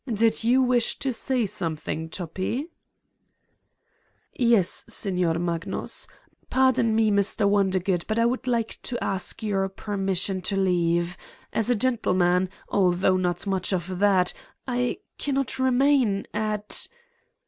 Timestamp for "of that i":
13.73-14.97